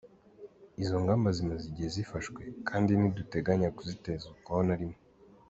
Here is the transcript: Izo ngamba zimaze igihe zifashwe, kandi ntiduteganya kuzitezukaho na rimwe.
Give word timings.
Izo 0.83 0.95
ngamba 1.03 1.27
zimaze 1.37 1.63
igihe 1.71 1.89
zifashwe, 1.95 2.41
kandi 2.67 2.91
ntiduteganya 2.95 3.67
kuzitezukaho 3.77 4.61
na 4.67 4.75
rimwe. 4.79 4.99